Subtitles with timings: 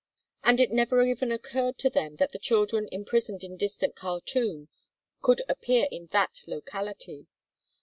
[0.43, 4.67] And it never even occurred to them that the children imprisoned in distant Khartûm
[5.21, 7.27] could appear in that locality.